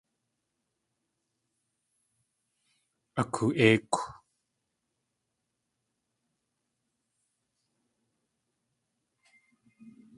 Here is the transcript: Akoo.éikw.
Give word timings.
Akoo.éikw. 3.21 3.93